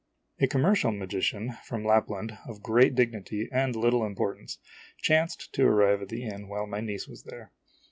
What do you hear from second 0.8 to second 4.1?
magi cian from Lapland, of great dignity and little